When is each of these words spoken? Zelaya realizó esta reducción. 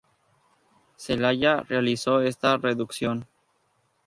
Zelaya 0.97 1.57
realizó 1.69 2.21
esta 2.21 2.57
reducción. 2.57 3.27